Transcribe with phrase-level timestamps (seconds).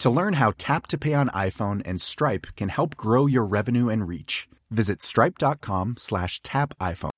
[0.00, 3.90] To learn how Tap to Pay on iPhone and Stripe can help grow your revenue
[3.90, 7.10] and reach, visit stripe.com slash tap iPhone.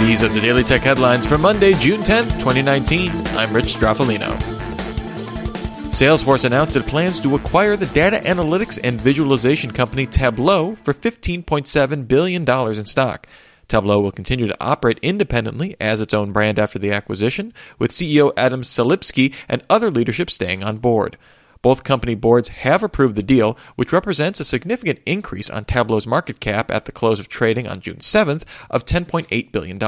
[0.00, 3.10] These are the Daily Tech headlines for Monday, June 10th, 2019.
[3.36, 4.34] I'm Rich Stroffolino.
[5.92, 12.08] Salesforce announced it plans to acquire the data analytics and visualization company Tableau for $15.7
[12.08, 13.26] billion in stock.
[13.68, 18.32] Tableau will continue to operate independently as its own brand after the acquisition, with CEO
[18.36, 21.16] Adam Selipsky and other leadership staying on board.
[21.62, 26.38] Both company boards have approved the deal, which represents a significant increase on Tableau's market
[26.38, 29.78] cap at the close of trading on June 7th of $10.8 billion.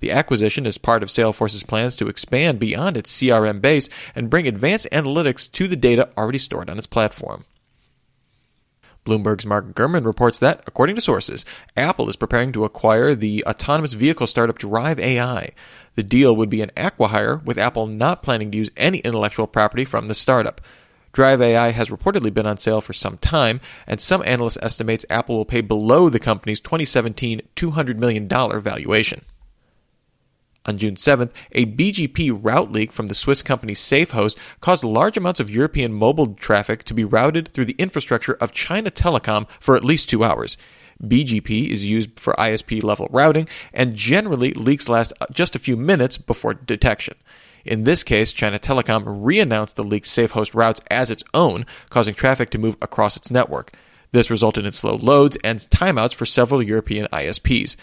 [0.00, 4.46] The acquisition is part of Salesforce's plans to expand beyond its CRM base and bring
[4.46, 7.44] advanced analytics to the data already stored on its platform.
[9.10, 11.44] Bloomberg's Mark Gurman reports that, according to sources,
[11.76, 15.50] Apple is preparing to acquire the autonomous vehicle startup Drive AI.
[15.96, 19.84] The deal would be an acquihire, with Apple not planning to use any intellectual property
[19.84, 20.60] from the startup.
[21.12, 25.38] Drive AI has reportedly been on sale for some time, and some analysts estimates Apple
[25.38, 29.22] will pay below the company's 2017 $200 million valuation.
[30.66, 35.40] On June 7th, a BGP route leak from the Swiss company SafeHost caused large amounts
[35.40, 39.84] of European mobile traffic to be routed through the infrastructure of China Telecom for at
[39.84, 40.58] least two hours.
[41.02, 45.76] BGP is used for ISP level routing, and generally leaks last uh, just a few
[45.76, 47.14] minutes before detection.
[47.64, 52.14] In this case, China Telecom re announced the leaked SafeHost routes as its own, causing
[52.14, 53.72] traffic to move across its network.
[54.12, 57.76] This resulted in slow loads and timeouts for several European ISPs.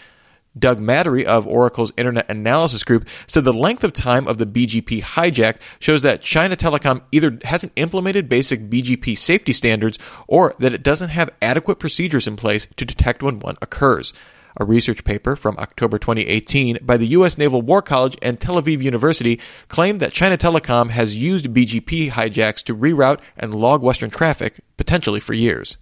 [0.58, 5.02] Doug Madory of Oracle's Internet Analysis Group said the length of time of the BGP
[5.02, 10.82] hijack shows that China Telecom either hasn't implemented basic BGP safety standards or that it
[10.82, 14.12] doesn't have adequate procedures in place to detect when one occurs.
[14.60, 17.38] A research paper from October 2018 by the U.S.
[17.38, 22.64] Naval War College and Tel Aviv University claimed that China Telecom has used BGP hijacks
[22.64, 25.76] to reroute and log Western traffic, potentially for years.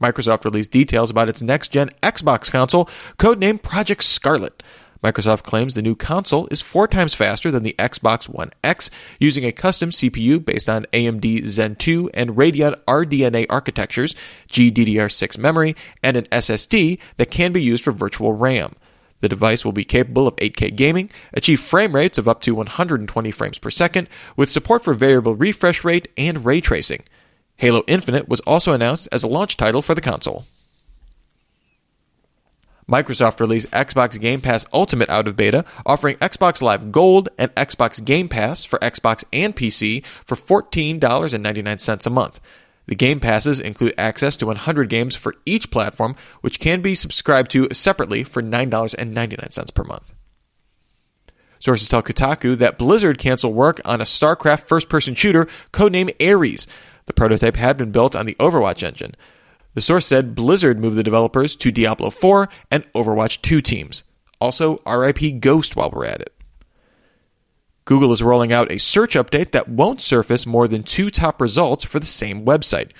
[0.00, 2.88] Microsoft released details about its next gen Xbox console,
[3.18, 4.62] codenamed Project Scarlett.
[5.04, 8.88] Microsoft claims the new console is four times faster than the Xbox One X,
[9.20, 14.14] using a custom CPU based on AMD Zen 2 and Radeon RDNA architectures,
[14.48, 18.74] GDDR6 memory, and an SSD that can be used for virtual RAM.
[19.20, 23.30] The device will be capable of 8K gaming, achieve frame rates of up to 120
[23.30, 27.04] frames per second, with support for variable refresh rate and ray tracing.
[27.56, 30.44] Halo Infinite was also announced as a launch title for the console.
[32.88, 38.04] Microsoft released Xbox Game Pass Ultimate out of beta, offering Xbox Live Gold and Xbox
[38.04, 42.40] Game Pass for Xbox and PC for $14.99 a month.
[42.86, 47.50] The Game Passes include access to 100 games for each platform, which can be subscribed
[47.52, 50.12] to separately for $9.99 per month.
[51.58, 56.66] Sources tell Kotaku that Blizzard canceled work on a StarCraft first person shooter codenamed Ares.
[57.06, 59.14] The prototype had been built on the Overwatch engine.
[59.74, 64.04] The source said Blizzard moved the developers to Diablo 4 and Overwatch 2 teams.
[64.40, 66.32] Also, RIP Ghost while we're at it.
[67.84, 71.84] Google is rolling out a search update that won't surface more than two top results
[71.84, 72.92] for the same website.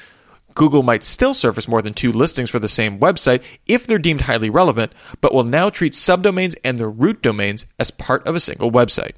[0.54, 4.22] Google might still surface more than two listings for the same website if they're deemed
[4.22, 8.40] highly relevant, but will now treat subdomains and their root domains as part of a
[8.40, 9.14] single website.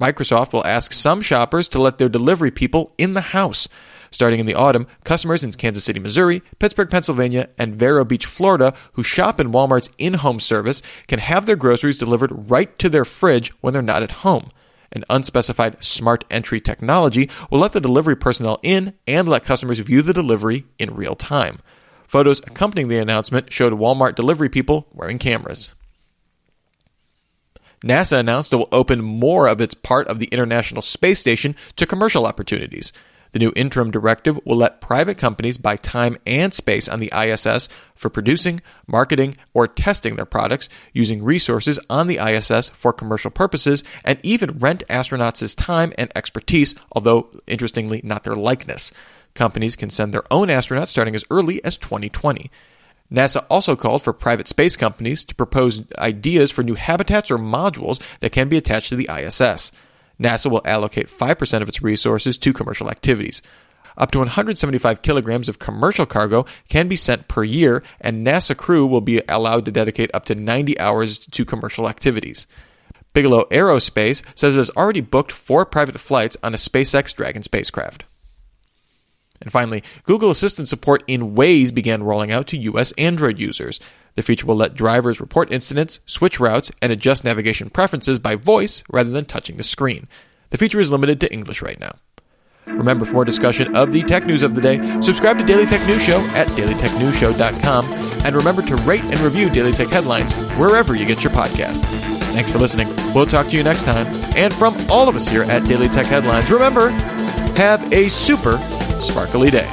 [0.00, 3.68] Microsoft will ask some shoppers to let their delivery people in the house.
[4.10, 8.74] Starting in the autumn, customers in Kansas City, Missouri, Pittsburgh, Pennsylvania, and Vero Beach, Florida,
[8.92, 13.04] who shop in Walmart's in home service can have their groceries delivered right to their
[13.04, 14.50] fridge when they're not at home.
[14.92, 20.02] An unspecified smart entry technology will let the delivery personnel in and let customers view
[20.02, 21.58] the delivery in real time.
[22.06, 25.74] Photos accompanying the announcement showed Walmart delivery people wearing cameras.
[27.84, 31.84] NASA announced it will open more of its part of the International Space Station to
[31.84, 32.92] commercial opportunities.
[33.32, 37.68] The new interim directive will let private companies buy time and space on the ISS
[37.96, 43.82] for producing, marketing, or testing their products, using resources on the ISS for commercial purposes,
[44.04, 48.92] and even rent astronauts' time and expertise, although, interestingly, not their likeness.
[49.34, 52.50] Companies can send their own astronauts starting as early as 2020.
[53.14, 58.02] NASA also called for private space companies to propose ideas for new habitats or modules
[58.20, 59.70] that can be attached to the ISS.
[60.20, 63.40] NASA will allocate 5% of its resources to commercial activities.
[63.96, 68.86] Up to 175 kilograms of commercial cargo can be sent per year, and NASA crew
[68.86, 72.48] will be allowed to dedicate up to 90 hours to commercial activities.
[73.12, 78.04] Bigelow Aerospace says it has already booked four private flights on a SpaceX Dragon spacecraft.
[79.44, 83.78] And finally, Google Assistant support in Waze began rolling out to US Android users.
[84.14, 88.82] The feature will let drivers report incidents, switch routes, and adjust navigation preferences by voice
[88.90, 90.08] rather than touching the screen.
[90.50, 91.96] The feature is limited to English right now.
[92.66, 95.86] Remember, for more discussion of the tech news of the day, subscribe to Daily Tech
[95.86, 97.84] News Show at dailytechnewsshow.com,
[98.24, 101.82] and remember to rate and review Daily Tech headlines wherever you get your podcast.
[102.32, 102.88] Thanks for listening.
[103.14, 104.06] We'll talk to you next time.
[104.34, 106.88] And from all of us here at Daily Tech Headlines, remember,
[107.56, 108.56] have a super
[109.04, 109.68] sparkly day.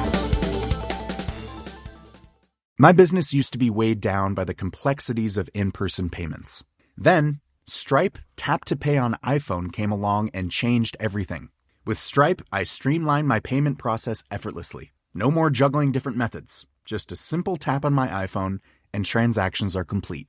[2.78, 6.64] My business used to be weighed down by the complexities of in person payments.
[6.96, 11.50] Then, Stripe Tap to Pay on iPhone came along and changed everything.
[11.84, 14.92] With Stripe, I streamlined my payment process effortlessly.
[15.14, 16.66] No more juggling different methods.
[16.84, 18.58] Just a simple tap on my iPhone,
[18.92, 20.28] and transactions are complete.